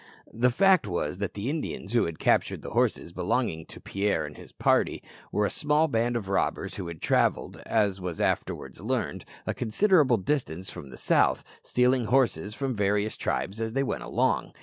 The 0.33 0.49
fact 0.49 0.87
was 0.87 1.19
that 1.19 1.35
the 1.35 1.47
Indians 1.47 1.93
who 1.93 2.05
had 2.05 2.17
captured 2.17 2.63
the 2.63 2.71
horses 2.71 3.13
belonging 3.13 3.67
to 3.67 3.79
Pierre 3.79 4.25
and 4.25 4.35
his 4.35 4.51
party 4.51 5.03
were 5.31 5.45
a 5.45 5.51
small 5.51 5.87
band 5.87 6.15
of 6.15 6.27
robbers 6.27 6.73
who 6.77 6.87
had 6.87 7.03
travelled, 7.03 7.57
as 7.67 8.01
was 8.01 8.19
afterwards 8.19 8.81
learned, 8.81 9.25
a 9.45 9.53
considerable 9.53 10.17
distance 10.17 10.71
from 10.71 10.89
the 10.89 10.97
south, 10.97 11.43
stealing 11.61 12.05
horses 12.05 12.55
from 12.55 12.73
various 12.73 13.15
tribes 13.15 13.61
as 13.61 13.73
they 13.73 13.83
went 13.83 14.01
along. 14.01 14.53